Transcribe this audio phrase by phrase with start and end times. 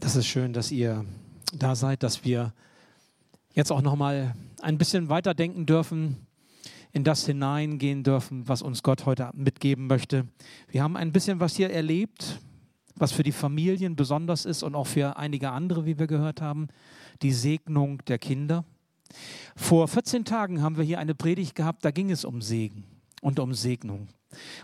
[0.00, 1.04] Das ist schön, dass ihr
[1.52, 2.54] da seid, dass wir
[3.52, 6.26] jetzt auch noch mal ein bisschen weiterdenken dürfen,
[6.90, 10.26] in das hineingehen dürfen, was uns Gott heute mitgeben möchte.
[10.68, 12.40] Wir haben ein bisschen was hier erlebt,
[12.96, 16.68] was für die Familien besonders ist und auch für einige andere, wie wir gehört haben,
[17.20, 18.64] die Segnung der Kinder.
[19.54, 22.84] Vor 14 Tagen haben wir hier eine Predigt gehabt, da ging es um Segen
[23.20, 24.08] und um Segnung.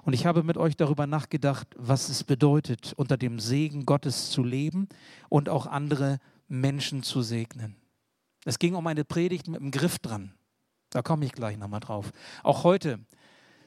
[0.02, 4.42] Und ich habe mit euch darüber nachgedacht, was es bedeutet, unter dem Segen Gottes zu
[4.42, 4.88] leben
[5.28, 7.76] und auch andere Menschen zu segnen.
[8.44, 10.32] Es ging um eine Predigt mit einem Griff dran.
[10.90, 12.12] Da komme ich gleich nochmal drauf.
[12.44, 13.00] Auch heute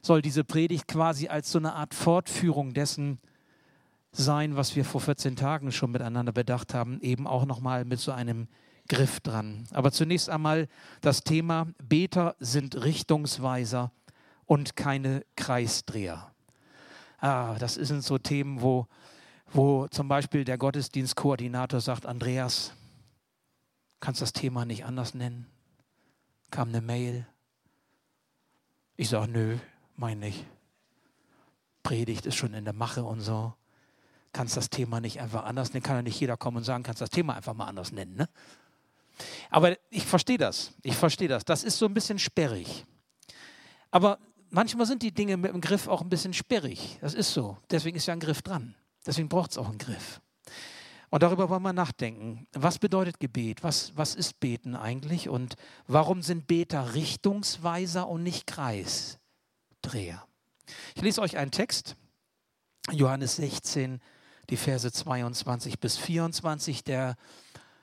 [0.01, 3.19] soll diese Predigt quasi als so eine Art Fortführung dessen
[4.11, 8.11] sein, was wir vor 14 Tagen schon miteinander bedacht haben, eben auch nochmal mit so
[8.11, 8.47] einem
[8.87, 9.65] Griff dran.
[9.71, 10.67] Aber zunächst einmal
[11.01, 13.91] das Thema, Beter sind Richtungsweiser
[14.49, 16.33] und keine Kreisdreher.
[17.19, 18.87] Ah, das sind so Themen, wo,
[19.51, 22.73] wo zum Beispiel der Gottesdienstkoordinator sagt, Andreas,
[23.99, 25.45] kannst das Thema nicht anders nennen?
[26.49, 27.27] Kam eine Mail.
[28.95, 29.57] Ich sage, nö,
[29.95, 30.43] mein nicht.
[31.83, 33.53] Predigt ist schon in der Mache und so.
[34.33, 35.83] Kannst das Thema nicht einfach anders nennen?
[35.83, 38.15] Kann ja nicht jeder kommen und sagen, kannst das Thema einfach mal anders nennen.
[38.15, 38.27] Ne?
[39.51, 40.73] Aber ich verstehe das.
[40.81, 41.45] Ich verstehe das.
[41.45, 42.87] Das ist so ein bisschen sperrig.
[43.91, 44.17] Aber
[44.49, 46.97] manchmal sind die Dinge mit dem Griff auch ein bisschen sperrig.
[47.01, 47.57] Das ist so.
[47.71, 48.75] Deswegen ist ja ein Griff dran.
[49.05, 50.21] Deswegen braucht es auch einen Griff.
[51.09, 52.47] Und darüber wollen wir nachdenken.
[52.53, 53.63] Was bedeutet Gebet?
[53.63, 55.27] Was, was ist Beten eigentlich?
[55.29, 55.55] Und
[55.87, 60.23] warum sind Beter Richtungsweiser und nicht Kreisdreher?
[60.93, 61.95] Ich lese euch einen Text,
[62.91, 63.99] Johannes 16,
[64.51, 67.15] die Verse 22 bis 24, der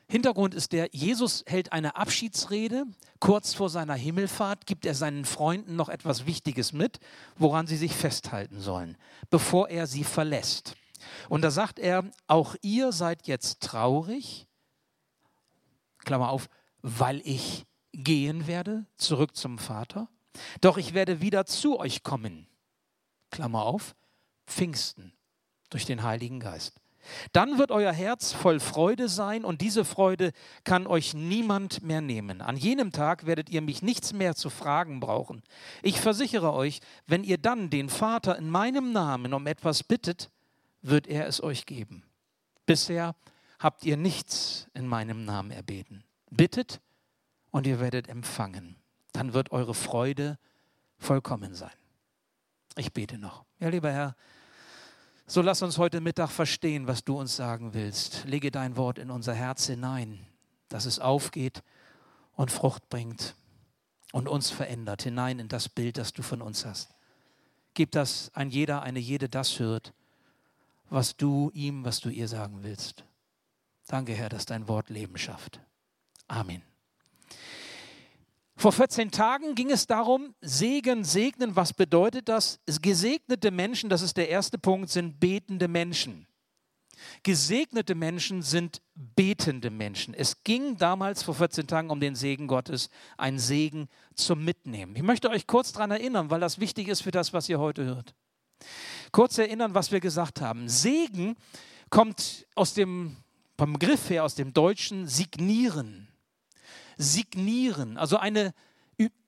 [0.09, 2.85] Hintergrund ist der, Jesus hält eine Abschiedsrede.
[3.19, 7.01] Kurz vor seiner Himmelfahrt gibt er seinen Freunden noch etwas Wichtiges mit,
[7.37, 8.97] woran sie sich festhalten sollen,
[9.31, 10.77] bevor er sie verlässt.
[11.29, 14.47] Und da sagt er, auch ihr seid jetzt traurig,
[15.99, 16.49] Klammer auf,
[16.83, 20.09] weil ich gehen werde, zurück zum Vater.
[20.61, 22.47] Doch ich werde wieder zu euch kommen,
[23.31, 23.97] Klammer auf,
[24.47, 25.12] Pfingsten
[25.71, 26.81] durch den Heiligen Geist.
[27.33, 30.33] Dann wird euer Herz voll Freude sein und diese Freude
[30.65, 32.41] kann euch niemand mehr nehmen.
[32.41, 35.43] An jenem Tag werdet ihr mich nichts mehr zu fragen brauchen.
[35.83, 40.31] Ich versichere euch, wenn ihr dann den Vater in meinem Namen um etwas bittet,
[40.83, 42.05] wird er es euch geben.
[42.67, 43.15] Bisher
[43.59, 46.05] habt ihr nichts in meinem Namen erbeten.
[46.31, 46.81] Bittet
[47.50, 48.77] und ihr werdet empfangen.
[49.12, 50.38] Dann wird eure Freude
[50.99, 51.73] vollkommen sein.
[52.77, 53.44] Ich bete noch.
[53.59, 54.15] Ja, lieber Herr,
[55.26, 58.25] so lass uns heute Mittag verstehen, was du uns sagen willst.
[58.25, 60.25] Lege dein Wort in unser Herz hinein,
[60.69, 61.62] dass es aufgeht
[62.37, 63.34] und Frucht bringt
[64.12, 66.94] und uns verändert, hinein in das Bild, das du von uns hast.
[67.75, 69.92] Gib, dass ein jeder, eine jede das hört,
[70.88, 73.04] was du ihm, was du ihr sagen willst.
[73.88, 75.60] Danke, Herr, dass dein Wort Leben schafft.
[76.28, 76.62] Amen.
[78.59, 82.59] Vor 14 Tagen ging es darum, Segen, segnen, was bedeutet das?
[82.81, 86.27] Gesegnete Menschen, das ist der erste Punkt, sind betende Menschen.
[87.22, 90.15] Gesegnete Menschen sind betende Menschen.
[90.15, 94.97] Es ging damals vor 14 Tagen um den Segen Gottes, ein Segen zum Mitnehmen.
[94.97, 97.84] Ich möchte euch kurz daran erinnern, weil das wichtig ist für das, was ihr heute
[97.84, 98.15] hört.
[99.12, 100.71] Kurz erinnern, was wir gesagt haben.
[100.71, 101.37] Segen
[101.91, 103.19] kommt aus dem,
[103.59, 106.06] vom Begriff her aus dem Deutschen signieren
[106.97, 108.53] signieren, also eine,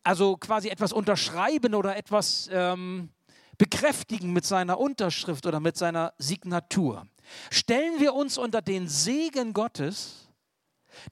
[0.02, 3.10] also quasi etwas unterschreiben oder etwas ähm,
[3.58, 7.06] bekräftigen mit seiner Unterschrift oder mit seiner Signatur.
[7.50, 10.28] Stellen wir uns unter den Segen Gottes,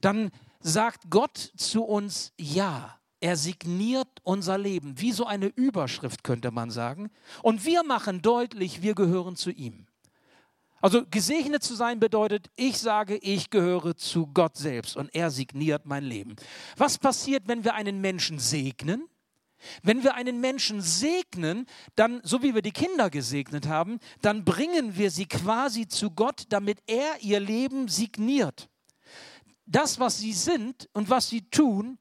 [0.01, 0.31] dann
[0.61, 2.99] sagt Gott zu uns Ja.
[3.19, 7.11] Er signiert unser Leben, wie so eine Überschrift könnte man sagen.
[7.43, 9.87] Und wir machen deutlich, wir gehören zu ihm.
[10.87, 15.85] Also gesegnet zu sein bedeutet, ich sage, ich gehöre zu Gott selbst und er signiert
[15.85, 16.37] mein Leben.
[16.77, 19.09] Was passiert, wenn wir einen Menschen segnen?
[19.83, 21.67] Wenn wir einen Menschen segnen,
[21.97, 26.45] dann, so wie wir die Kinder gesegnet haben, dann bringen wir sie quasi zu Gott,
[26.51, 28.69] damit er ihr Leben signiert.
[29.67, 31.99] Das, was sie sind und was sie tun,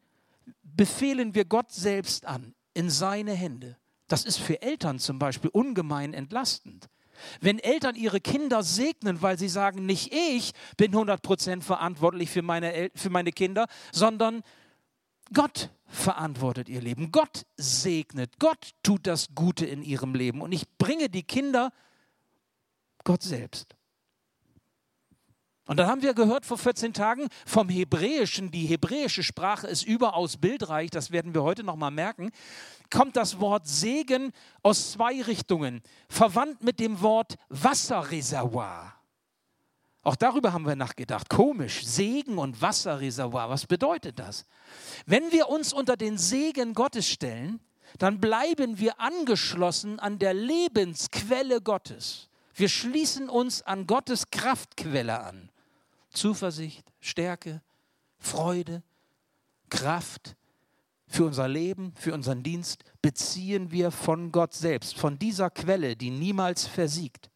[0.61, 3.79] befehlen wir Gott selbst an, in seine Hände.
[4.07, 6.87] Das ist für Eltern zum Beispiel ungemein entlastend.
[7.41, 12.91] Wenn Eltern ihre Kinder segnen, weil sie sagen, nicht ich bin 100% verantwortlich für meine,
[12.95, 14.41] für meine Kinder, sondern
[15.33, 17.11] Gott verantwortet ihr Leben.
[17.11, 18.39] Gott segnet.
[18.39, 20.41] Gott tut das Gute in ihrem Leben.
[20.41, 21.71] Und ich bringe die Kinder
[23.03, 23.74] Gott selbst.
[25.67, 30.37] Und dann haben wir gehört vor 14 Tagen vom Hebräischen, die hebräische Sprache ist überaus
[30.37, 32.31] bildreich, das werden wir heute nochmal merken,
[32.91, 34.31] kommt das Wort Segen
[34.61, 38.93] aus zwei Richtungen, verwandt mit dem Wort Wasserreservoir.
[40.03, 41.31] Auch darüber haben wir nachgedacht.
[41.31, 44.45] Komisch, Segen und Wasserreservoir, was bedeutet das?
[45.07, 47.59] Wenn wir uns unter den Segen Gottes stellen,
[47.97, 52.29] dann bleiben wir angeschlossen an der Lebensquelle Gottes.
[52.53, 55.49] Wir schließen uns an Gottes Kraftquelle an.
[56.15, 57.61] Zuversicht, Stärke,
[58.17, 58.83] Freude,
[59.69, 60.35] Kraft
[61.07, 66.09] für unser Leben, für unseren Dienst beziehen wir von Gott selbst, von dieser Quelle, die
[66.09, 67.29] niemals versiegt.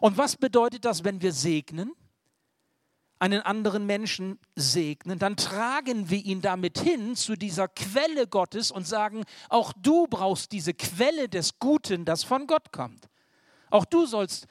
[0.00, 1.92] Und was bedeutet das, wenn wir segnen?
[3.18, 8.86] einen anderen Menschen segnen, dann tragen wir ihn damit hin zu dieser Quelle Gottes und
[8.86, 13.08] sagen, auch du brauchst diese Quelle des Guten, das von Gott kommt.
[13.70, 14.46] Auch du sollst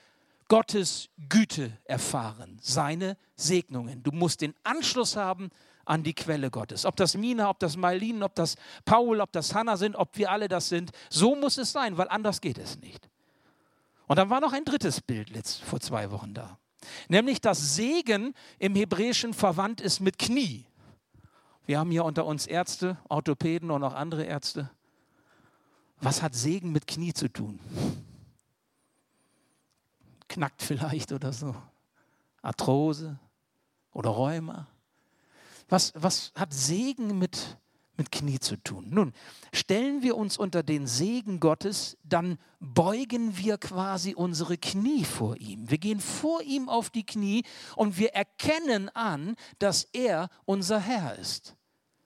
[0.47, 4.03] Gottes Güte erfahren, seine Segnungen.
[4.03, 5.49] Du musst den Anschluss haben
[5.85, 6.85] an die Quelle Gottes.
[6.85, 8.55] Ob das Mina, ob das Marlin, ob das
[8.85, 12.09] Paul, ob das Hannah sind, ob wir alle das sind, so muss es sein, weil
[12.09, 13.09] anders geht es nicht.
[14.07, 16.59] Und dann war noch ein drittes Bild letzt, vor zwei Wochen da.
[17.07, 20.65] Nämlich, dass Segen im Hebräischen verwandt ist mit Knie.
[21.65, 24.69] Wir haben hier unter uns Ärzte, Orthopäden und auch andere Ärzte.
[25.99, 27.59] Was hat Segen mit Knie zu tun?
[30.35, 31.55] Knackt vielleicht oder so.
[32.41, 33.17] Arthrose
[33.93, 34.67] oder Rheuma.
[35.69, 37.57] Was, was hat Segen mit
[37.97, 38.87] mit Knie zu tun.
[38.89, 39.13] Nun,
[39.53, 45.71] stellen wir uns unter den Segen Gottes, dann beugen wir quasi unsere Knie vor ihm.
[45.71, 47.43] Wir gehen vor ihm auf die Knie
[47.77, 51.55] und wir erkennen an, dass er unser Herr ist.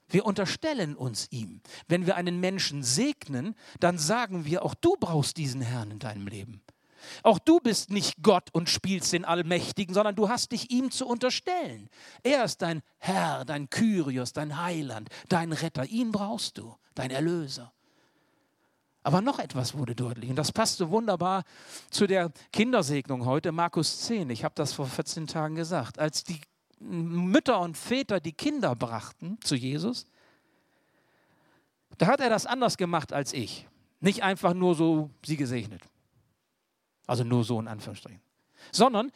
[0.08, 1.62] Wir unterstellen uns ihm.
[1.88, 6.28] Wenn wir einen Menschen segnen, dann sagen wir, auch du brauchst diesen Herrn in deinem
[6.28, 6.62] Leben.
[7.24, 11.08] Auch du bist nicht Gott und spielst den Allmächtigen, sondern du hast dich ihm zu
[11.08, 11.90] unterstellen.
[12.24, 15.86] Er ist dein Herr, dein Kyrios, dein Heiland, dein Retter.
[15.86, 17.74] Ihn brauchst du, dein Erlöser.
[19.04, 21.44] Aber noch etwas wurde deutlich und das passt so wunderbar
[21.90, 24.30] zu der Kindersegnung heute, Markus 10.
[24.30, 26.00] Ich habe das vor 14 Tagen gesagt.
[26.00, 26.42] Als die
[26.80, 30.06] Mütter und Väter die Kinder brachten zu Jesus,
[31.98, 33.68] da hat er das anders gemacht als ich.
[34.00, 35.82] Nicht einfach nur so sie gesegnet.
[37.10, 38.22] Also nur so in Anführungsstrichen.
[38.72, 39.12] Sondern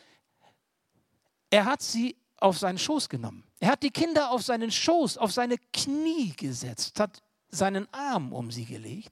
[1.51, 3.44] er hat sie auf seinen Schoß genommen.
[3.60, 8.50] Er hat die Kinder auf seinen Schoß, auf seine Knie gesetzt, hat seinen Arm um
[8.50, 9.12] sie gelegt,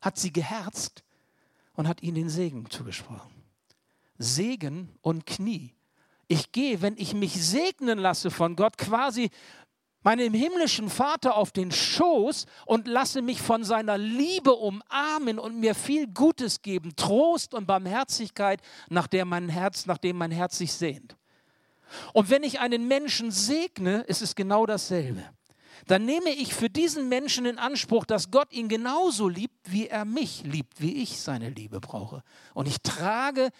[0.00, 1.02] hat sie geherzt
[1.74, 3.32] und hat ihnen den Segen zugesprochen.
[4.16, 5.74] Segen und Knie.
[6.28, 9.30] Ich gehe, wenn ich mich segnen lasse von Gott, quasi
[10.08, 15.74] meinem himmlischen Vater auf den Schoß und lasse mich von seiner Liebe umarmen und mir
[15.74, 20.72] viel Gutes geben, Trost und Barmherzigkeit, nach der mein Herz, nach dem mein Herz sich
[20.72, 21.14] sehnt.
[22.14, 25.22] Und wenn ich einen Menschen segne, ist es genau dasselbe.
[25.86, 30.06] Dann nehme ich für diesen Menschen in Anspruch, dass Gott ihn genauso liebt, wie er
[30.06, 32.22] mich liebt, wie ich seine Liebe brauche.
[32.54, 33.50] Und ich trage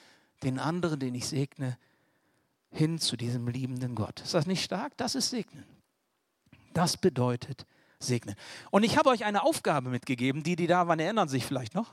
[0.42, 1.76] den anderen, den ich segne,
[2.70, 4.22] hin zu diesem liebenden Gott.
[4.22, 4.96] Ist das nicht stark?
[4.96, 5.77] Das ist Segnen.
[6.78, 7.66] Das bedeutet
[7.98, 8.36] segnen.
[8.70, 11.92] Und ich habe euch eine Aufgabe mitgegeben, die, die da waren, erinnern sich vielleicht noch.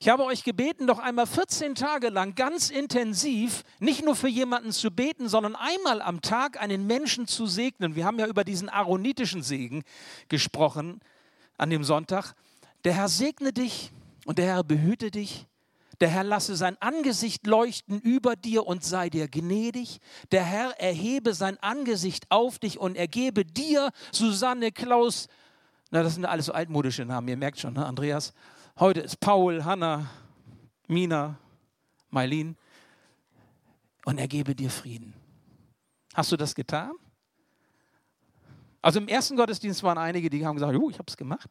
[0.00, 4.72] Ich habe euch gebeten, doch einmal 14 Tage lang ganz intensiv nicht nur für jemanden
[4.72, 7.96] zu beten, sondern einmal am Tag einen Menschen zu segnen.
[7.96, 9.84] Wir haben ja über diesen aaronitischen Segen
[10.30, 11.00] gesprochen
[11.58, 12.32] an dem Sonntag.
[12.84, 13.92] Der Herr segne dich
[14.24, 15.46] und der Herr behüte dich.
[16.00, 19.98] Der Herr lasse sein Angesicht leuchten über dir und sei dir gnädig.
[20.30, 25.26] Der Herr erhebe sein Angesicht auf dich und ergebe dir, Susanne, Klaus,
[25.90, 28.32] na, das sind alles so altmodische Namen, ihr merkt schon, ne, Andreas.
[28.78, 30.08] Heute ist Paul, Hanna,
[30.86, 31.38] Mina,
[32.10, 32.56] Mailin
[34.04, 35.14] und ergebe dir Frieden.
[36.14, 36.92] Hast du das getan?
[38.80, 41.50] Also im ersten Gottesdienst waren einige, die haben gesagt, oh, ich habe es gemacht.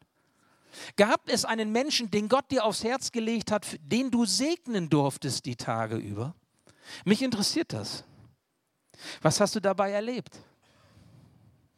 [0.96, 5.46] Gab es einen Menschen, den Gott dir aufs Herz gelegt hat, den du segnen durftest
[5.46, 6.36] die Tage über?
[7.06, 8.04] Mich interessiert das.
[9.22, 10.40] Was hast du dabei erlebt?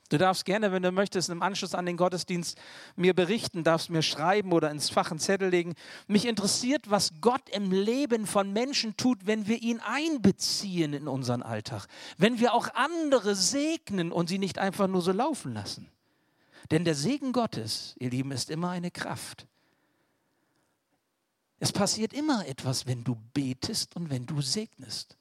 [0.09, 2.57] Du darfst gerne, wenn du möchtest, im Anschluss an den Gottesdienst
[2.95, 5.75] mir berichten, darfst mir schreiben oder ins Fach einen Zettel legen.
[6.07, 11.43] Mich interessiert, was Gott im Leben von Menschen tut, wenn wir ihn einbeziehen in unseren
[11.43, 11.85] Alltag.
[12.17, 15.91] Wenn wir auch andere segnen und sie nicht einfach nur so laufen lassen.
[16.71, 19.47] Denn der Segen Gottes, ihr Lieben, ist immer eine Kraft.
[21.59, 25.17] Es passiert immer etwas, wenn du betest und wenn du segnest.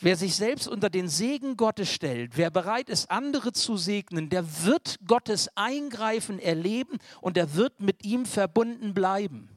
[0.00, 4.64] Wer sich selbst unter den Segen Gottes stellt, wer bereit ist, andere zu segnen, der
[4.64, 9.55] wird Gottes Eingreifen erleben und er wird mit ihm verbunden bleiben.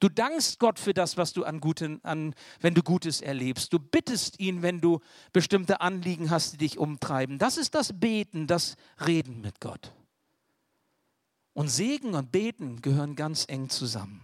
[0.00, 3.72] Du dankst Gott für das, was du an Guten, an, wenn du Gutes erlebst.
[3.72, 5.00] Du bittest ihn, wenn du
[5.32, 7.38] bestimmte Anliegen hast, die dich umtreiben.
[7.38, 9.92] Das ist das Beten, das Reden mit Gott.
[11.52, 14.20] Und Segen und Beten gehören ganz eng zusammen.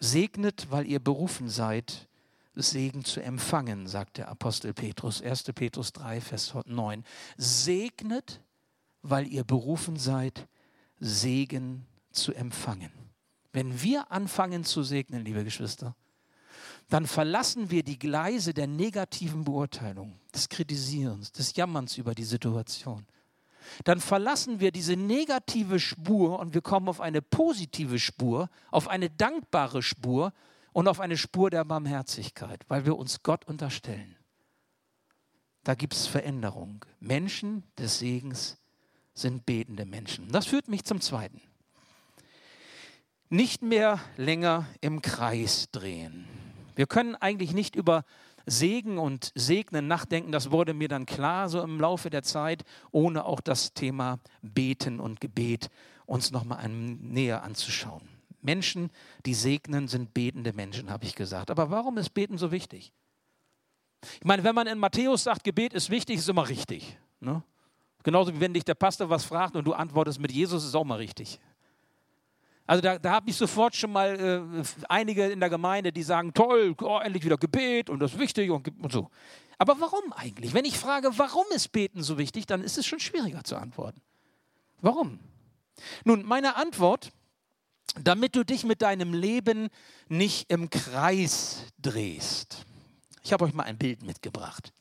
[0.00, 2.08] Segnet, weil ihr berufen seid,
[2.54, 5.44] Segen zu empfangen, sagt der Apostel Petrus, 1.
[5.54, 7.04] Petrus 3, Vers 9.
[7.36, 8.42] Segnet,
[9.02, 10.48] weil ihr berufen seid,
[10.98, 13.01] Segen zu empfangen.
[13.52, 15.94] Wenn wir anfangen zu segnen, liebe Geschwister,
[16.88, 23.06] dann verlassen wir die Gleise der negativen Beurteilung, des Kritisierens, des Jammerns über die Situation.
[23.84, 29.08] Dann verlassen wir diese negative Spur und wir kommen auf eine positive Spur, auf eine
[29.08, 30.32] dankbare Spur
[30.72, 34.16] und auf eine Spur der Barmherzigkeit, weil wir uns Gott unterstellen.
[35.64, 36.84] Da gibt es Veränderung.
[36.98, 38.58] Menschen des Segens
[39.14, 40.28] sind betende Menschen.
[40.28, 41.40] Das führt mich zum Zweiten.
[43.32, 46.26] Nicht mehr länger im Kreis drehen.
[46.76, 48.04] Wir können eigentlich nicht über
[48.44, 53.24] Segen und Segnen nachdenken, das wurde mir dann klar so im Laufe der Zeit, ohne
[53.24, 55.70] auch das Thema Beten und Gebet
[56.04, 58.06] uns nochmal näher anzuschauen.
[58.42, 58.90] Menschen,
[59.24, 61.50] die segnen, sind betende Menschen, habe ich gesagt.
[61.50, 62.92] Aber warum ist Beten so wichtig?
[64.16, 66.98] Ich meine, wenn man in Matthäus sagt, Gebet ist wichtig, ist immer richtig.
[67.20, 67.42] Ne?
[68.02, 70.84] Genauso wie wenn dich der Pastor was fragt und du antwortest mit Jesus, ist auch
[70.84, 71.40] mal richtig.
[72.66, 76.32] Also da, da habe ich sofort schon mal äh, einige in der Gemeinde, die sagen,
[76.32, 79.10] toll, oh, endlich wieder Gebet und das ist wichtig und, und so.
[79.58, 80.54] Aber warum eigentlich?
[80.54, 84.00] Wenn ich frage, warum ist Beten so wichtig, dann ist es schon schwieriger zu antworten.
[84.80, 85.20] Warum?
[86.04, 87.10] Nun, meine Antwort,
[88.00, 89.68] damit du dich mit deinem Leben
[90.08, 92.64] nicht im Kreis drehst.
[93.22, 94.72] Ich habe euch mal ein Bild mitgebracht.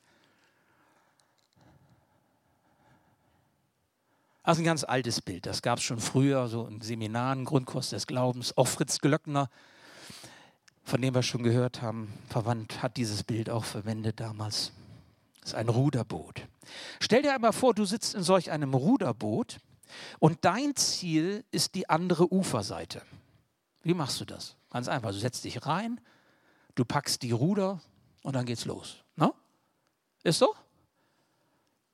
[4.43, 5.45] Das ist ein ganz altes Bild.
[5.45, 8.57] Das gab es schon früher, so in Seminaren, Grundkurs des Glaubens.
[8.57, 9.50] Auch Fritz Glöckner,
[10.83, 14.71] von dem wir schon gehört haben, verwandt, hat dieses Bild auch verwendet damals.
[15.41, 16.48] Das ist ein Ruderboot.
[17.00, 19.57] Stell dir einmal vor, du sitzt in solch einem Ruderboot
[20.19, 23.03] und dein Ziel ist die andere Uferseite.
[23.83, 24.55] Wie machst du das?
[24.71, 25.12] Ganz einfach.
[25.12, 26.01] Du setzt dich rein,
[26.75, 27.79] du packst die Ruder
[28.24, 29.03] und dann geht's los.
[29.15, 29.36] No?
[30.24, 30.55] Ist so?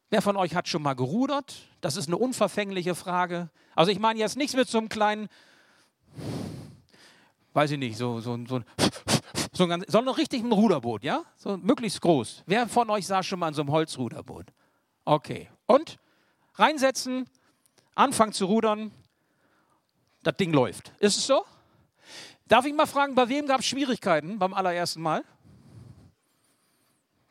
[0.10, 1.56] Wer von euch hat schon mal gerudert?
[1.82, 3.50] Das ist eine unverfängliche Frage.
[3.76, 5.28] Also ich meine jetzt nichts mit so einem kleinen,
[7.54, 8.62] weiß ich nicht, so, so, so,
[9.52, 11.24] so ein, sondern richtig ein Ruderboot, ja?
[11.36, 12.44] So möglichst groß.
[12.46, 14.46] Wer von euch saß schon mal an so einem Holzruderboot?
[15.04, 15.50] Okay.
[15.66, 15.98] Und
[16.56, 17.30] reinsetzen,
[17.94, 18.92] anfangen zu rudern,
[20.24, 20.94] das Ding läuft.
[21.00, 21.46] Ist es so?
[22.48, 25.24] Darf ich mal fragen, bei wem gab es Schwierigkeiten beim allerersten Mal?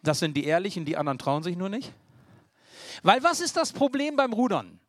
[0.02, 1.92] Das sind die Ehrlichen, die anderen trauen sich nur nicht.
[3.02, 4.80] Weil was ist das Problem beim Rudern?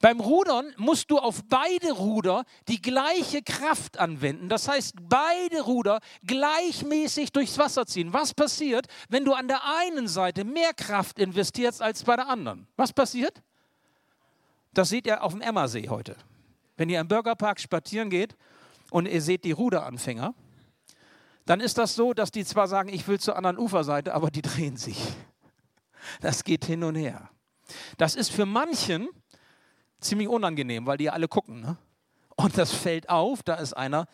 [0.00, 4.48] Beim Rudern musst du auf beide Ruder die gleiche Kraft anwenden.
[4.48, 8.12] Das heißt, beide Ruder gleichmäßig durchs Wasser ziehen.
[8.12, 12.68] Was passiert, wenn du an der einen Seite mehr Kraft investierst als bei der anderen?
[12.76, 13.42] Was passiert?
[14.74, 16.16] Das seht ihr auf dem Emmersee heute.
[16.76, 18.36] Wenn ihr im Burgerpark spazieren geht
[18.90, 20.34] und ihr seht die Ruderanfänger,
[21.44, 24.42] dann ist das so, dass die zwar sagen, ich will zur anderen Uferseite, aber die
[24.42, 24.98] drehen sich.
[26.20, 27.30] Das geht hin und her.
[27.98, 29.08] Das ist für manchen
[30.00, 31.60] ziemlich unangenehm, weil die alle gucken.
[31.60, 31.76] Ne?
[32.36, 34.06] Und das fällt auf, da ist einer,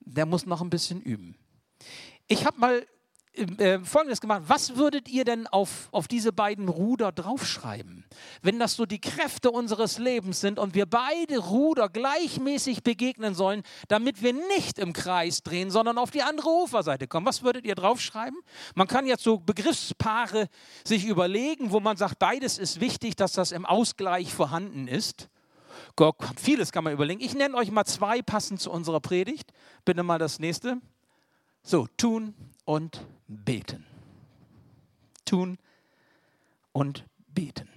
[0.00, 1.36] der muss noch ein bisschen üben.
[2.28, 2.86] Ich habe mal
[3.36, 4.42] äh, Folgendes gemacht.
[4.46, 8.04] Was würdet ihr denn auf, auf diese beiden Ruder draufschreiben?
[8.42, 13.62] Wenn das so die Kräfte unseres Lebens sind und wir beide Ruder gleichmäßig begegnen sollen,
[13.88, 17.26] damit wir nicht im Kreis drehen, sondern auf die andere Uferseite kommen.
[17.26, 18.38] Was würdet ihr draufschreiben?
[18.74, 20.48] Man kann jetzt so Begriffspaare
[20.84, 25.28] sich überlegen, wo man sagt, beides ist wichtig, dass das im Ausgleich vorhanden ist.
[26.36, 27.20] Vieles kann man überlegen.
[27.20, 29.52] Ich nenne euch mal zwei passend zu unserer Predigt.
[29.84, 30.78] Bitte mal das nächste.
[31.62, 33.84] So, tun und beten.
[35.24, 35.58] Tun
[36.72, 37.68] und beten.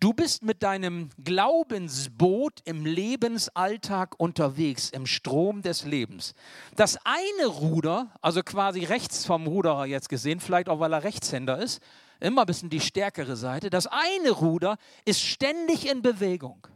[0.00, 6.34] Du bist mit deinem Glaubensboot im Lebensalltag unterwegs, im Strom des Lebens.
[6.74, 11.58] Das eine Ruder, also quasi rechts vom Ruderer jetzt gesehen, vielleicht auch weil er Rechtshänder
[11.58, 11.80] ist,
[12.18, 16.66] immer ein bisschen die stärkere Seite, das eine Ruder ist ständig in Bewegung.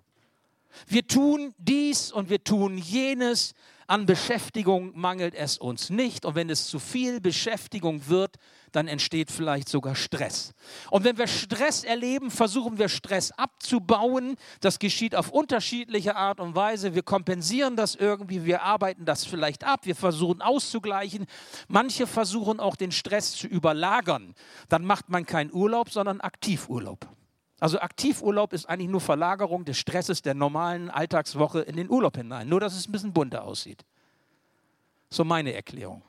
[0.86, 3.54] Wir tun dies und wir tun jenes
[3.86, 6.24] an Beschäftigung mangelt es uns nicht.
[6.24, 8.36] Und wenn es zu viel Beschäftigung wird,
[8.72, 10.52] dann entsteht vielleicht sogar Stress.
[10.90, 14.36] Und wenn wir Stress erleben, versuchen wir Stress abzubauen.
[14.60, 16.94] Das geschieht auf unterschiedliche Art und Weise.
[16.94, 21.26] Wir kompensieren das irgendwie, wir arbeiten das vielleicht ab, wir versuchen auszugleichen.
[21.68, 24.34] Manche versuchen auch den Stress zu überlagern.
[24.68, 27.15] Dann macht man keinen Urlaub, sondern Aktivurlaub.
[27.58, 32.48] Also Aktivurlaub ist eigentlich nur Verlagerung des Stresses der normalen Alltagswoche in den Urlaub hinein.
[32.48, 33.84] Nur, dass es ein bisschen bunter aussieht.
[35.08, 36.02] So meine Erklärung.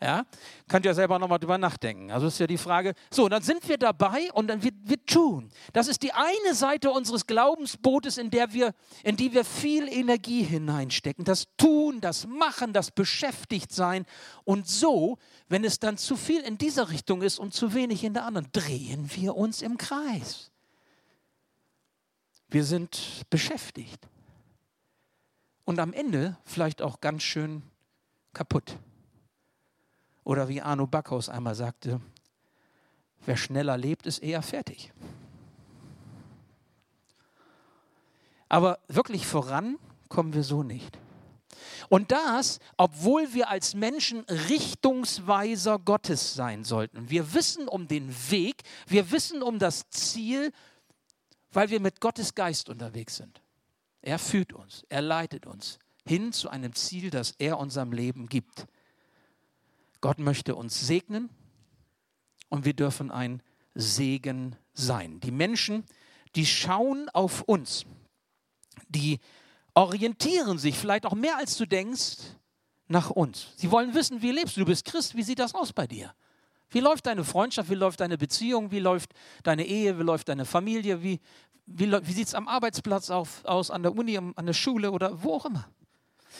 [0.00, 0.24] Ja?
[0.68, 2.10] Könnt ihr selber nochmal drüber nachdenken.
[2.10, 5.50] Also ist ja die Frage, so, dann sind wir dabei und dann wir, wir tun.
[5.72, 8.72] Das ist die eine Seite unseres Glaubensbootes, in, der wir,
[9.02, 11.24] in die wir viel Energie hineinstecken.
[11.24, 14.06] Das Tun, das Machen, das Beschäftigtsein.
[14.44, 18.14] Und so, wenn es dann zu viel in dieser Richtung ist und zu wenig in
[18.14, 20.49] der anderen, drehen wir uns im Kreis.
[22.50, 24.08] Wir sind beschäftigt.
[25.64, 27.62] Und am Ende vielleicht auch ganz schön
[28.32, 28.76] kaputt.
[30.24, 32.00] Oder wie Arno Backhaus einmal sagte,
[33.24, 34.92] wer schneller lebt, ist eher fertig.
[38.48, 39.78] Aber wirklich voran
[40.08, 40.98] kommen wir so nicht.
[41.88, 47.10] Und das, obwohl wir als Menschen Richtungsweiser Gottes sein sollten.
[47.10, 50.52] Wir wissen um den Weg, wir wissen um das Ziel,
[51.52, 53.42] weil wir mit Gottes Geist unterwegs sind.
[54.02, 58.66] Er führt uns, er leitet uns hin zu einem Ziel, das er unserem Leben gibt.
[60.00, 61.28] Gott möchte uns segnen
[62.48, 63.42] und wir dürfen ein
[63.74, 65.20] Segen sein.
[65.20, 65.84] Die Menschen,
[66.34, 67.84] die schauen auf uns,
[68.88, 69.20] die
[69.74, 72.16] orientieren sich vielleicht auch mehr als du denkst
[72.88, 73.52] nach uns.
[73.56, 74.60] Sie wollen wissen, wie lebst du?
[74.60, 76.14] Du bist Christ, wie sieht das aus bei dir?
[76.70, 77.70] Wie läuft deine Freundschaft?
[77.70, 78.70] Wie läuft deine Beziehung?
[78.70, 79.12] Wie läuft
[79.42, 79.98] deine Ehe?
[79.98, 81.02] Wie läuft deine Familie?
[81.02, 81.20] Wie,
[81.66, 85.22] wie, wie sieht es am Arbeitsplatz auf, aus, an der Uni, an der Schule oder
[85.22, 85.68] wo auch immer?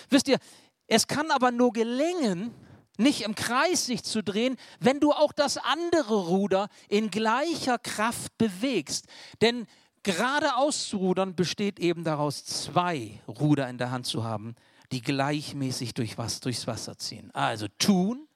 [0.09, 0.39] Wisst ihr,
[0.87, 2.53] es kann aber nur gelingen,
[2.97, 8.37] nicht im Kreis sich zu drehen, wenn du auch das andere Ruder in gleicher Kraft
[8.39, 9.07] bewegst.
[9.41, 9.67] Denn
[10.03, 14.55] geradeaus zu rudern besteht eben daraus, zwei Ruder in der Hand zu haben,
[14.93, 17.31] die gleichmäßig durch was, durchs Wasser ziehen.
[17.33, 18.27] Also tun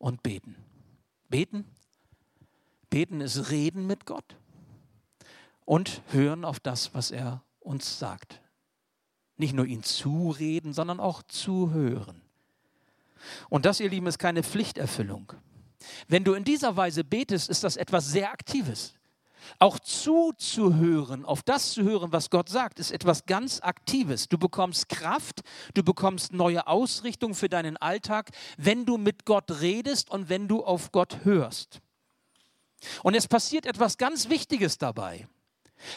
[0.00, 0.56] und beten.
[1.28, 1.64] Beten.
[2.88, 4.36] Beten ist reden mit Gott
[5.64, 8.40] und hören auf das, was er uns sagt.
[9.36, 12.22] Nicht nur ihn zureden, sondern auch zuhören.
[13.48, 15.32] Und das, ihr Lieben, ist keine Pflichterfüllung.
[16.08, 18.94] Wenn du in dieser Weise betest, ist das etwas sehr Aktives.
[19.58, 24.28] Auch zuzuhören, auf das zu hören, was Gott sagt, ist etwas ganz Aktives.
[24.28, 25.40] Du bekommst Kraft,
[25.74, 30.64] du bekommst neue Ausrichtung für deinen Alltag, wenn du mit Gott redest und wenn du
[30.64, 31.80] auf Gott hörst.
[33.02, 35.28] Und es passiert etwas ganz Wichtiges dabei.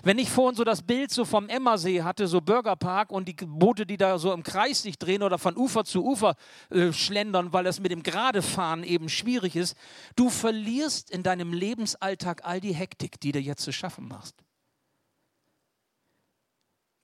[0.03, 3.85] Wenn ich vorhin so das Bild so vom Emmersee hatte, so Bürgerpark und die Boote,
[3.85, 6.35] die da so im Kreis sich drehen oder von Ufer zu Ufer
[6.69, 9.75] äh, schlendern, weil das mit dem Geradefahren eben schwierig ist,
[10.15, 14.35] du verlierst in deinem Lebensalltag all die Hektik, die du jetzt zu schaffen machst.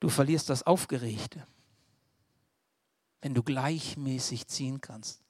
[0.00, 1.46] Du verlierst das Aufgeregte,
[3.20, 5.22] wenn du gleichmäßig ziehen kannst,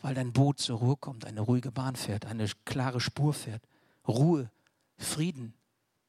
[0.00, 3.62] weil dein Boot zur Ruhe kommt, eine ruhige Bahn fährt, eine klare Spur fährt.
[4.08, 4.50] Ruhe,
[4.96, 5.52] Frieden,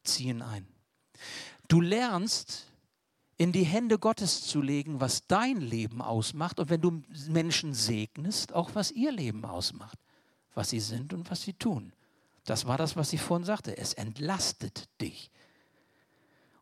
[0.08, 0.68] ziehen ein.
[1.68, 2.72] Du lernst
[3.38, 8.54] in die Hände Gottes zu legen, was dein Leben ausmacht und wenn du Menschen segnest,
[8.54, 10.00] auch was ihr Leben ausmacht,
[10.56, 11.94] was sie sind und was sie tun.
[12.46, 13.78] Das war das, was ich vorhin sagte.
[13.78, 15.30] Es entlastet dich.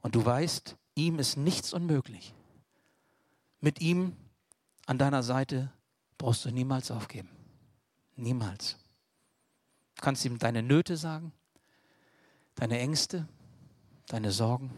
[0.01, 2.33] Und du weißt, ihm ist nichts unmöglich.
[3.61, 4.15] Mit ihm
[4.85, 5.71] an deiner Seite
[6.17, 7.29] brauchst du niemals aufgeben.
[8.15, 8.77] Niemals.
[9.95, 11.31] Du kannst ihm deine Nöte sagen,
[12.55, 13.27] deine Ängste,
[14.07, 14.71] deine Sorgen.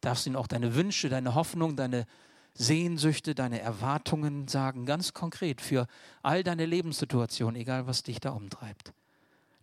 [0.00, 2.06] Darfst ihm auch deine Wünsche, deine Hoffnung, deine
[2.54, 5.86] Sehnsüchte, deine Erwartungen sagen, ganz konkret für
[6.22, 8.92] all deine Lebenssituationen, egal was dich da umtreibt.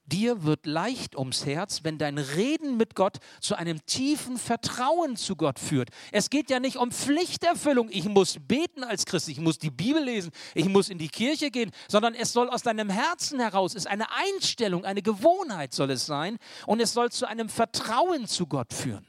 [0.05, 5.35] Dir wird leicht ums Herz, wenn dein Reden mit Gott zu einem tiefen Vertrauen zu
[5.35, 5.89] Gott führt.
[6.11, 7.89] Es geht ja nicht um Pflichterfüllung.
[7.91, 11.51] Ich muss beten als Christ, ich muss die Bibel lesen, ich muss in die Kirche
[11.51, 16.05] gehen, sondern es soll aus deinem Herzen heraus, ist eine Einstellung, eine Gewohnheit soll es
[16.05, 19.05] sein und es soll zu einem Vertrauen zu Gott führen.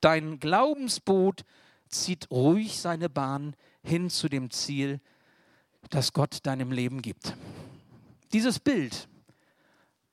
[0.00, 1.42] Dein Glaubensboot
[1.88, 5.00] zieht ruhig seine Bahn hin zu dem Ziel,
[5.90, 7.34] das Gott deinem Leben gibt.
[8.32, 9.08] Dieses Bild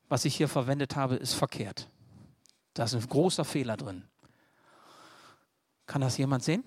[0.10, 1.90] was ich hier verwendet habe, ist verkehrt.
[2.74, 4.08] Da ist ein großer Fehler drin.
[5.86, 6.64] Kann das jemand sehen?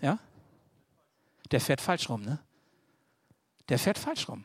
[0.00, 0.18] Ja?
[1.50, 2.38] Der fährt falsch rum, ne?
[3.68, 4.44] Der fährt falsch rum.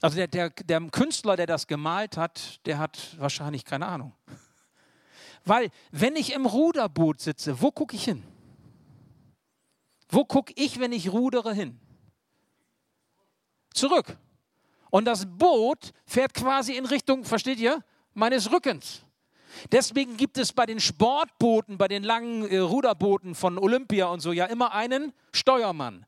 [0.00, 4.14] Also der, der, der Künstler, der das gemalt hat, der hat wahrscheinlich keine Ahnung.
[5.44, 8.22] Weil wenn ich im Ruderboot sitze, wo gucke ich hin?
[10.08, 11.78] Wo gucke ich, wenn ich rudere, hin?
[13.74, 14.16] Zurück.
[14.90, 17.82] Und das Boot fährt quasi in Richtung, versteht ihr,
[18.14, 19.02] meines Rückens.
[19.72, 24.32] Deswegen gibt es bei den Sportbooten, bei den langen äh, Ruderbooten von Olympia und so
[24.32, 26.06] ja immer einen Steuermann.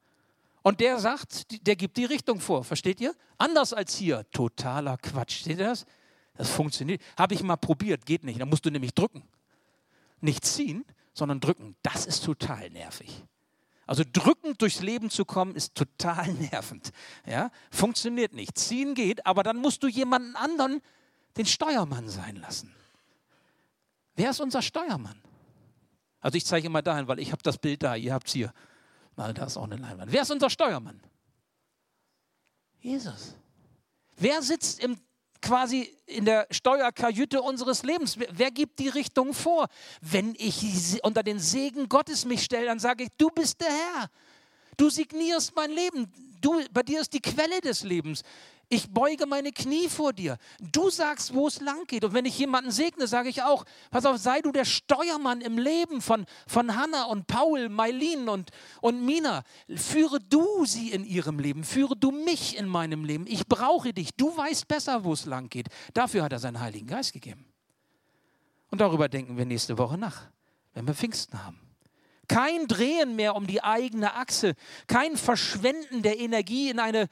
[0.62, 3.14] Und der sagt, der gibt die Richtung vor, versteht ihr?
[3.38, 4.30] Anders als hier.
[4.30, 5.42] Totaler Quatsch.
[5.44, 5.86] Seht ihr das?
[6.36, 7.00] Das funktioniert.
[7.16, 8.40] Habe ich mal probiert, geht nicht.
[8.40, 9.22] Da musst du nämlich drücken.
[10.20, 11.76] Nicht ziehen, sondern drücken.
[11.82, 13.24] Das ist total nervig.
[13.90, 16.92] Also drückend durchs Leben zu kommen, ist total nervend.
[17.26, 17.50] Ja?
[17.72, 18.56] Funktioniert nicht.
[18.56, 20.80] Ziehen geht, aber dann musst du jemanden anderen
[21.36, 22.72] den Steuermann sein lassen.
[24.14, 25.20] Wer ist unser Steuermann?
[26.20, 28.54] Also ich zeige mal dahin, weil ich habe das Bild da, ihr habt es hier.
[29.16, 30.12] Mal, da ist auch eine Leinwand.
[30.12, 31.00] Wer ist unser Steuermann?
[32.78, 33.34] Jesus.
[34.16, 35.00] Wer sitzt im,
[35.40, 38.18] quasi in der Steuerkajüte unseres Lebens?
[38.18, 39.68] Wer, gibt die Richtung vor?
[40.00, 44.10] Wenn ich unter den Segen Gottes mich stelle, dann sage ich, du bist der Herr.
[44.76, 46.12] Du signierst mein Leben.
[46.40, 48.22] Du, bei dir ist die Quelle des Lebens.
[48.72, 50.38] Ich beuge meine Knie vor dir.
[50.60, 52.04] Du sagst, wo es lang geht.
[52.04, 55.58] Und wenn ich jemanden segne, sage ich auch, pass auf, sei du der Steuermann im
[55.58, 59.42] Leben von, von Hannah und Paul, Mailin und, und Mina.
[59.74, 61.64] Führe du sie in ihrem Leben.
[61.64, 63.26] Führe du mich in meinem Leben.
[63.26, 64.10] Ich brauche dich.
[64.16, 65.66] Du weißt besser, wo es lang geht.
[65.92, 67.44] Dafür hat er seinen Heiligen Geist gegeben.
[68.70, 70.28] Und darüber denken wir nächste Woche nach,
[70.74, 71.58] wenn wir Pfingsten haben.
[72.28, 74.54] Kein Drehen mehr um die eigene Achse,
[74.86, 77.08] kein Verschwenden der Energie in eine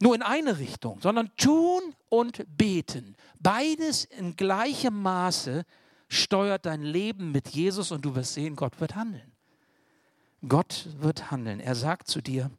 [0.00, 3.16] nur in eine Richtung, sondern tun und beten.
[3.40, 5.64] Beides in gleichem Maße
[6.08, 9.32] steuert dein Leben mit Jesus und du wirst sehen, Gott wird handeln.
[10.46, 11.60] Gott wird handeln.
[11.60, 12.50] Er sagt zu dir,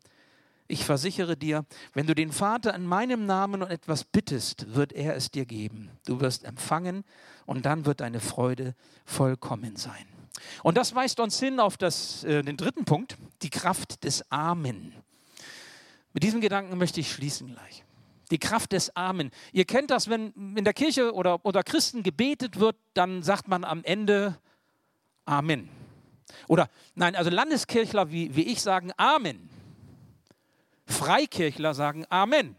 [0.67, 5.15] ich versichere dir, wenn du den Vater in meinem Namen um etwas bittest, wird er
[5.15, 5.91] es dir geben.
[6.05, 7.05] Du wirst empfangen
[7.45, 10.05] und dann wird deine Freude vollkommen sein.
[10.63, 14.93] Und das weist uns hin auf das, äh, den dritten Punkt, die Kraft des Amen.
[16.17, 17.83] Mit diesem Gedanken möchte ich schließen gleich.
[18.31, 19.29] Die Kraft des Amen.
[19.51, 23.63] Ihr kennt das, wenn in der Kirche oder unter Christen gebetet wird, dann sagt man
[23.63, 24.35] am Ende
[25.25, 25.69] Amen.
[26.47, 29.47] Oder nein, also Landeskirchler wie, wie ich sagen Amen.
[30.87, 32.55] Freikirchler sagen Amen.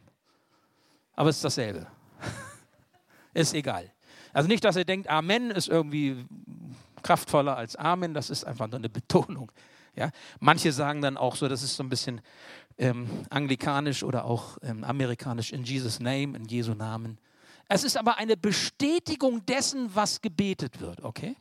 [1.16, 1.88] Aber es ist dasselbe.
[3.34, 3.90] ist egal.
[4.32, 6.26] Also nicht, dass ihr denkt, Amen ist irgendwie
[7.02, 9.50] kraftvoller als Amen, das ist einfach nur eine Betonung.
[9.96, 10.10] Ja?
[10.38, 12.20] Manche sagen dann auch so, das ist so ein bisschen
[12.78, 17.18] ähm, anglikanisch oder auch ähm, amerikanisch in Jesus Name, in Jesu Namen.
[17.68, 21.36] Es ist aber eine Bestätigung dessen, was gebetet wird, okay?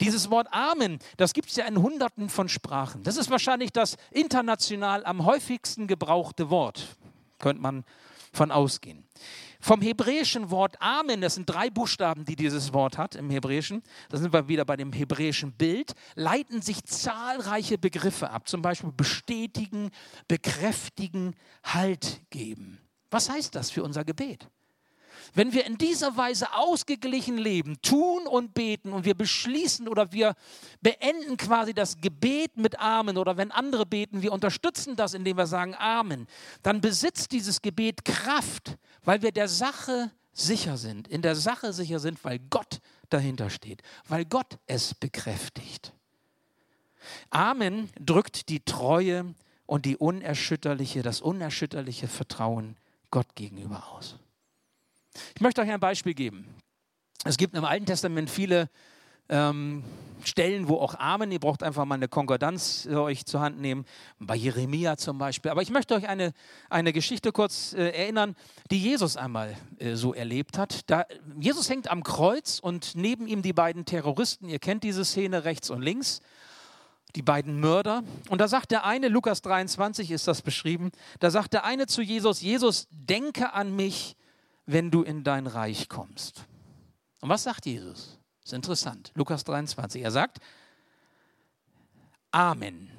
[0.00, 3.02] Dieses Wort Amen, das gibt es ja in Hunderten von Sprachen.
[3.02, 6.96] Das ist wahrscheinlich das international am häufigsten gebrauchte Wort,
[7.38, 7.84] könnte man
[8.32, 9.04] von ausgehen.
[9.60, 14.18] Vom hebräischen Wort Amen, das sind drei Buchstaben, die dieses Wort hat im Hebräischen, da
[14.18, 19.90] sind wir wieder bei dem hebräischen Bild, leiten sich zahlreiche Begriffe ab, zum Beispiel bestätigen,
[20.28, 22.78] bekräftigen, Halt geben.
[23.10, 24.48] Was heißt das für unser Gebet?
[25.34, 30.34] Wenn wir in dieser Weise ausgeglichen leben, tun und beten und wir beschließen oder wir
[30.80, 35.46] beenden quasi das Gebet mit Amen oder wenn andere beten, wir unterstützen das, indem wir
[35.46, 36.26] sagen Amen,
[36.62, 41.98] dann besitzt dieses Gebet Kraft, weil wir der Sache sicher sind, in der Sache sicher
[41.98, 45.92] sind, weil Gott dahinter steht, weil Gott es bekräftigt.
[47.30, 49.34] Amen drückt die Treue
[49.66, 52.76] und die unerschütterliche, das unerschütterliche Vertrauen
[53.10, 54.16] Gott gegenüber aus.
[55.34, 56.46] Ich möchte euch ein Beispiel geben.
[57.24, 58.68] Es gibt im Alten Testament viele
[59.28, 59.82] ähm,
[60.24, 63.84] Stellen, wo auch Amen, ihr braucht einfach mal eine Konkordanz äh, euch zur Hand nehmen,
[64.18, 65.50] bei Jeremia zum Beispiel.
[65.50, 66.32] Aber ich möchte euch eine,
[66.70, 68.34] eine Geschichte kurz äh, erinnern,
[68.70, 70.88] die Jesus einmal äh, so erlebt hat.
[70.90, 71.04] Da,
[71.38, 75.70] Jesus hängt am Kreuz und neben ihm die beiden Terroristen, ihr kennt diese Szene rechts
[75.70, 76.20] und links,
[77.14, 78.02] die beiden Mörder.
[78.28, 82.02] Und da sagt der eine, Lukas 23 ist das beschrieben, da sagt der eine zu
[82.02, 84.16] Jesus, Jesus, denke an mich,
[84.66, 86.44] wenn du in dein Reich kommst.
[87.20, 88.18] Und was sagt Jesus?
[88.42, 89.12] Das ist interessant.
[89.14, 90.02] Lukas 23.
[90.02, 90.38] Er sagt,
[92.30, 92.90] Amen.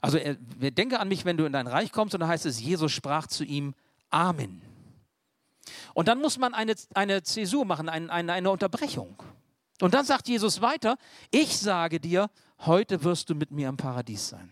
[0.00, 2.14] Also er, denke an mich, wenn du in dein Reich kommst.
[2.14, 3.74] Und da heißt es, Jesus sprach zu ihm,
[4.10, 4.62] Amen.
[5.94, 9.22] Und dann muss man eine, eine Zäsur machen, eine, eine, eine Unterbrechung.
[9.80, 10.96] Und dann sagt Jesus weiter,
[11.30, 14.50] ich sage dir, heute wirst du mit mir im Paradies sein.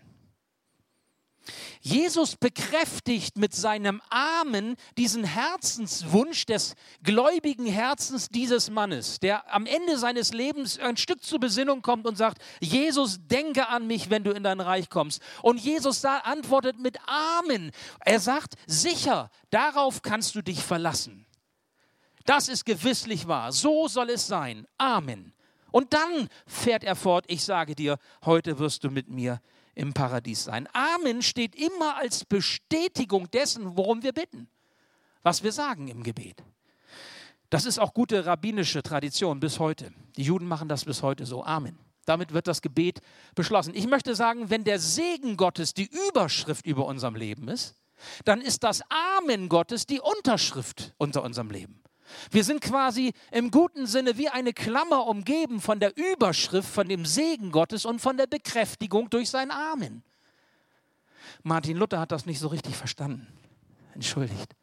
[1.81, 9.97] Jesus bekräftigt mit seinem Amen diesen Herzenswunsch des gläubigen Herzens dieses Mannes, der am Ende
[9.97, 14.31] seines Lebens ein Stück zur Besinnung kommt und sagt, Jesus, denke an mich, wenn du
[14.31, 15.21] in dein Reich kommst.
[15.41, 17.71] Und Jesus antwortet mit Amen.
[17.99, 21.25] Er sagt, sicher, darauf kannst du dich verlassen.
[22.25, 23.51] Das ist gewisslich wahr.
[23.51, 24.67] So soll es sein.
[24.77, 25.33] Amen.
[25.71, 29.41] Und dann fährt er fort, ich sage dir, heute wirst du mit mir
[29.77, 30.67] im Paradies sein.
[30.73, 34.49] Amen steht immer als Bestätigung dessen, worum wir bitten,
[35.23, 36.43] was wir sagen im Gebet.
[37.49, 39.93] Das ist auch gute rabbinische Tradition bis heute.
[40.17, 41.45] Die Juden machen das bis heute so.
[41.45, 41.77] Amen.
[42.05, 43.01] Damit wird das Gebet
[43.35, 43.73] beschlossen.
[43.75, 47.75] Ich möchte sagen, wenn der Segen Gottes die Überschrift über unserem Leben ist,
[48.25, 51.81] dann ist das Amen Gottes die Unterschrift unter unserem Leben.
[52.31, 57.05] Wir sind quasi im guten Sinne wie eine Klammer umgeben von der Überschrift, von dem
[57.05, 60.03] Segen Gottes und von der Bekräftigung durch sein Amen.
[61.43, 63.27] Martin Luther hat das nicht so richtig verstanden.
[63.93, 64.55] Entschuldigt.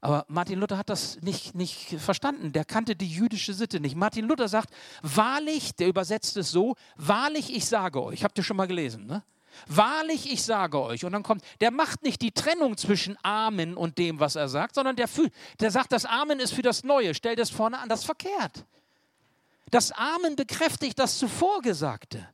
[0.00, 2.52] Aber Martin Luther hat das nicht, nicht verstanden.
[2.52, 3.96] Der kannte die jüdische Sitte nicht.
[3.96, 4.70] Martin Luther sagt,
[5.02, 8.22] wahrlich, der übersetzt es so, wahrlich, ich sage euch.
[8.22, 9.22] Habt ihr schon mal gelesen, ne?
[9.66, 11.04] Wahrlich, ich sage euch.
[11.04, 14.74] Und dann kommt, der macht nicht die Trennung zwischen Amen und dem, was er sagt,
[14.74, 15.08] sondern der,
[15.60, 17.14] der sagt, das Amen ist für das Neue.
[17.14, 18.64] Stellt es vorne an, das ist verkehrt.
[19.70, 22.28] Das Amen bekräftigt das zuvor Gesagte.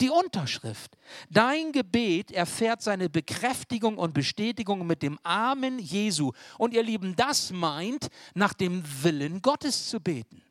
[0.00, 0.96] Die Unterschrift.
[1.28, 6.32] Dein Gebet erfährt seine Bekräftigung und Bestätigung mit dem Amen Jesu.
[6.56, 10.42] Und ihr Lieben, das meint, nach dem Willen Gottes zu beten.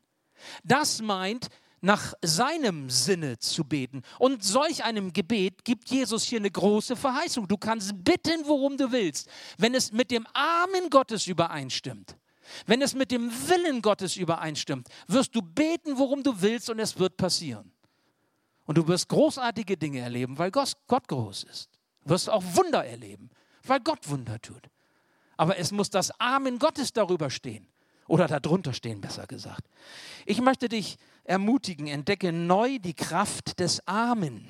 [0.64, 1.48] Das meint,
[1.80, 4.02] nach seinem Sinne zu beten.
[4.18, 7.46] Und solch einem Gebet gibt Jesus hier eine große Verheißung.
[7.48, 12.16] Du kannst bitten, worum du willst, wenn es mit dem Amen Gottes übereinstimmt.
[12.66, 16.98] Wenn es mit dem Willen Gottes übereinstimmt, wirst du beten, worum du willst und es
[16.98, 17.70] wird passieren.
[18.64, 21.70] Und du wirst großartige Dinge erleben, weil Gott groß ist.
[22.04, 23.30] Du wirst auch Wunder erleben,
[23.64, 24.62] weil Gott Wunder tut.
[25.36, 27.68] Aber es muss das Amen Gottes darüber stehen.
[28.08, 29.68] Oder darunter stehen, besser gesagt.
[30.24, 30.96] Ich möchte dich
[31.28, 34.46] ermutigen, entdecke neu die Kraft des Amen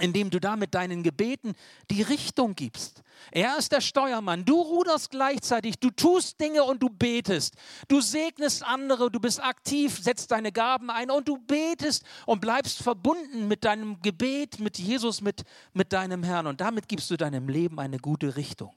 [0.00, 1.54] indem du damit deinen Gebeten
[1.90, 3.02] die Richtung gibst.
[3.30, 4.44] Er ist der Steuermann.
[4.44, 7.54] Du ruderst gleichzeitig, du tust Dinge und du betest.
[7.86, 12.82] Du segnest andere, du bist aktiv, setzt deine Gaben ein und du betest und bleibst
[12.82, 16.48] verbunden mit deinem Gebet, mit Jesus, mit, mit deinem Herrn.
[16.48, 18.74] Und damit gibst du deinem Leben eine gute Richtung.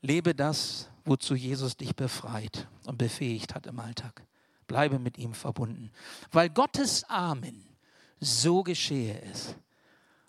[0.00, 4.26] Lebe das, wozu Jesus dich befreit und befähigt hat im Alltag.
[4.70, 5.90] Bleibe mit ihm verbunden.
[6.30, 7.64] Weil Gottes Amen
[8.20, 9.56] so geschehe es,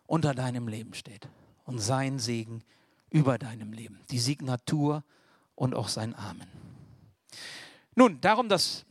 [0.08, 1.30] unter deinem Leben steht.
[1.66, 2.64] Und sein Segen
[3.12, 4.00] über deinem Leben.
[4.10, 5.04] Die Signatur
[5.54, 6.48] und auch sein Amen.
[7.94, 8.84] Nun, darum, dass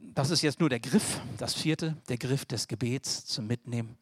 [0.00, 3.96] das ist jetzt nur der Griff, das vierte, der Griff des Gebets zum Mitnehmen.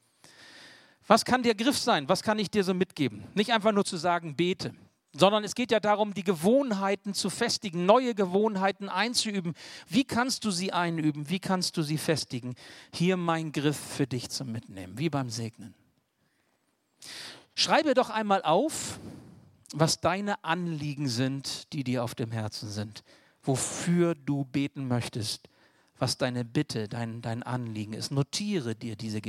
[1.07, 2.09] Was kann der Griff sein?
[2.09, 3.25] Was kann ich dir so mitgeben?
[3.35, 4.73] Nicht einfach nur zu sagen, bete
[5.15, 9.55] sondern es geht ja darum, die Gewohnheiten zu festigen, neue Gewohnheiten einzuüben.
[9.89, 11.29] Wie kannst du sie einüben?
[11.29, 12.55] Wie kannst du sie festigen?
[12.95, 15.75] Hier mein Griff für dich zum Mitnehmen, wie beim Segnen.
[17.55, 18.99] Schreibe doch einmal auf,
[19.75, 23.05] was deine Anliegen sind, die dir auf dem Herzen sind,
[23.43, 25.49] wofür du beten möchtest,
[25.99, 28.11] was deine Bitte, dein, dein Anliegen ist.
[28.11, 29.21] Notiere dir diese,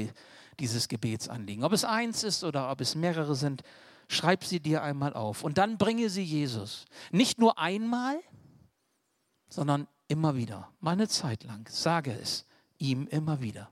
[0.59, 1.63] dieses Gebetsanliegen.
[1.63, 3.63] Ob es eins ist oder ob es mehrere sind,
[4.07, 6.85] schreib sie dir einmal auf und dann bringe sie Jesus.
[7.11, 8.19] Nicht nur einmal,
[9.49, 11.67] sondern immer wieder, mal eine Zeit lang.
[11.69, 12.45] Sage es
[12.77, 13.71] ihm immer wieder.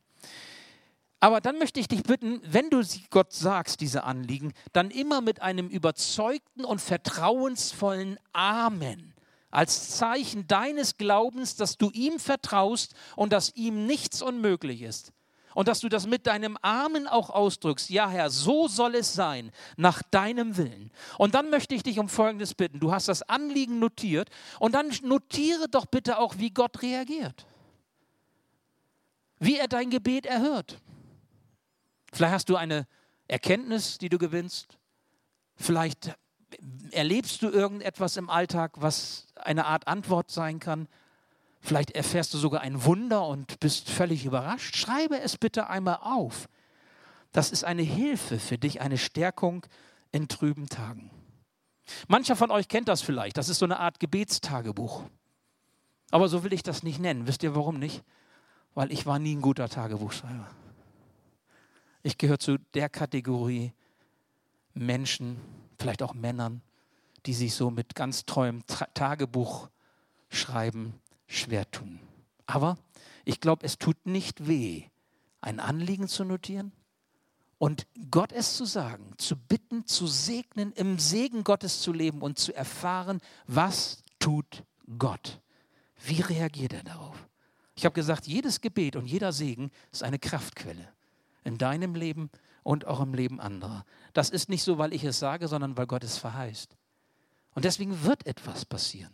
[1.20, 5.42] Aber dann möchte ich dich bitten, wenn du Gott sagst, diese Anliegen, dann immer mit
[5.42, 9.14] einem überzeugten und vertrauensvollen Amen
[9.52, 15.12] als Zeichen deines Glaubens, dass du ihm vertraust und dass ihm nichts unmöglich ist.
[15.54, 17.90] Und dass du das mit deinem Armen auch ausdrückst.
[17.90, 20.92] Ja, Herr, so soll es sein, nach deinem Willen.
[21.18, 22.80] Und dann möchte ich dich um Folgendes bitten.
[22.80, 27.46] Du hast das Anliegen notiert und dann notiere doch bitte auch, wie Gott reagiert.
[29.40, 30.80] Wie er dein Gebet erhört.
[32.14, 32.88] Vielleicht hast du eine
[33.28, 34.78] Erkenntnis, die du gewinnst.
[35.56, 36.16] Vielleicht
[36.92, 40.88] erlebst du irgendetwas im Alltag, was eine Art Antwort sein kann.
[41.62, 44.76] Vielleicht erfährst du sogar ein Wunder und bist völlig überrascht.
[44.76, 46.50] Schreibe es bitte einmal auf.
[47.32, 49.66] Das ist eine Hilfe für dich, eine Stärkung
[50.12, 51.12] in trüben Tagen.
[52.08, 53.38] Mancher von euch kennt das vielleicht.
[53.38, 55.04] Das ist so eine Art Gebetstagebuch.
[56.10, 57.28] Aber so will ich das nicht nennen.
[57.28, 58.04] Wisst ihr warum nicht?
[58.74, 60.48] Weil ich war nie ein guter Tagebuchschreiber.
[62.04, 63.72] Ich gehöre zu der Kategorie
[64.74, 65.40] Menschen,
[65.78, 66.62] vielleicht auch Männern,
[67.26, 69.70] die sich so mit ganz treuem Tagebuch
[70.30, 71.01] schreiben
[71.32, 72.00] schwer tun.
[72.46, 72.78] Aber
[73.26, 74.84] ich glaube, es tut nicht weh,
[75.40, 76.72] ein Anliegen zu notieren
[77.58, 82.40] und Gott es zu sagen, zu bitten, zu segnen, im Segen Gottes zu leben und
[82.40, 84.64] zu erfahren, was tut
[84.98, 85.40] Gott.
[86.04, 87.28] Wie reagiert er darauf?
[87.76, 90.88] Ich habe gesagt, jedes Gebet und jeder Segen ist eine Kraftquelle
[91.44, 92.30] in deinem Leben
[92.64, 93.86] und auch im Leben anderer.
[94.14, 96.76] Das ist nicht so, weil ich es sage, sondern weil Gott es verheißt.
[97.54, 99.14] Und deswegen wird etwas passieren.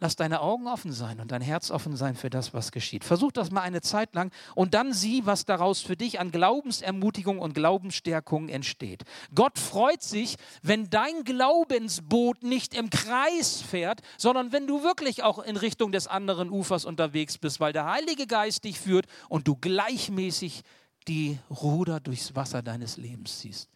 [0.00, 3.02] Lass deine Augen offen sein und dein Herz offen sein für das, was geschieht.
[3.02, 7.40] Versuch das mal eine Zeit lang und dann sieh, was daraus für dich an Glaubensermutigung
[7.40, 9.02] und Glaubensstärkung entsteht.
[9.34, 15.40] Gott freut sich, wenn dein Glaubensboot nicht im Kreis fährt, sondern wenn du wirklich auch
[15.40, 19.56] in Richtung des anderen Ufers unterwegs bist, weil der Heilige Geist dich führt und du
[19.56, 20.62] gleichmäßig
[21.08, 23.68] die Ruder durchs Wasser deines Lebens ziehst.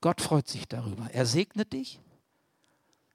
[0.00, 1.08] Gott freut sich darüber.
[1.12, 2.00] Er segnet dich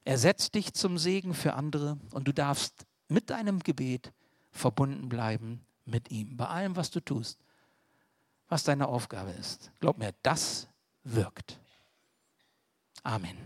[0.05, 4.11] Er setzt dich zum Segen für andere und du darfst mit deinem Gebet
[4.51, 6.37] verbunden bleiben mit ihm.
[6.37, 7.39] Bei allem, was du tust,
[8.49, 9.71] was deine Aufgabe ist.
[9.79, 10.67] Glaub mir, das
[11.03, 11.59] wirkt.
[13.03, 13.37] Amen.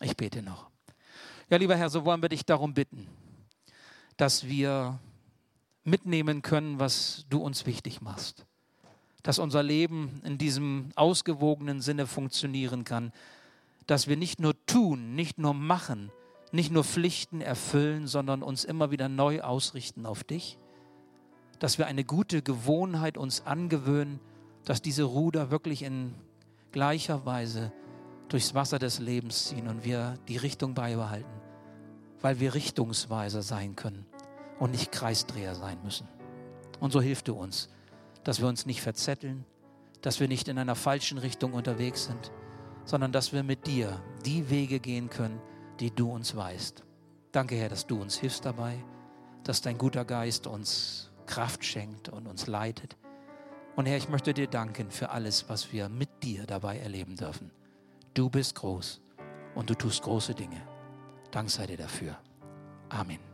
[0.00, 0.70] Ich bete noch.
[1.50, 3.06] Ja, lieber Herr, so wollen wir dich darum bitten,
[4.16, 4.98] dass wir
[5.84, 8.46] mitnehmen können, was du uns wichtig machst.
[9.22, 13.12] Dass unser Leben in diesem ausgewogenen Sinne funktionieren kann.
[13.86, 16.10] Dass wir nicht nur tun, nicht nur machen,
[16.52, 20.58] nicht nur Pflichten erfüllen, sondern uns immer wieder neu ausrichten auf dich.
[21.58, 24.20] Dass wir eine gute Gewohnheit uns angewöhnen,
[24.64, 26.14] dass diese Ruder wirklich in
[26.70, 27.72] gleicher Weise
[28.28, 31.32] durchs Wasser des Lebens ziehen und wir die Richtung beibehalten,
[32.20, 34.06] weil wir Richtungsweiser sein können
[34.58, 36.08] und nicht Kreisdreher sein müssen.
[36.80, 37.68] Und so hilft du uns,
[38.24, 39.44] dass wir uns nicht verzetteln,
[40.00, 42.32] dass wir nicht in einer falschen Richtung unterwegs sind,
[42.84, 45.40] sondern dass wir mit dir die Wege gehen können,
[45.80, 46.84] die du uns weißt.
[47.32, 48.76] Danke, Herr, dass du uns hilfst dabei,
[49.44, 52.96] dass dein guter Geist uns Kraft schenkt und uns leitet.
[53.74, 57.50] Und Herr, ich möchte dir danken für alles, was wir mit dir dabei erleben dürfen.
[58.14, 59.00] Du bist groß
[59.54, 60.60] und du tust große Dinge.
[61.30, 62.18] Dank sei dir dafür.
[62.90, 63.31] Amen.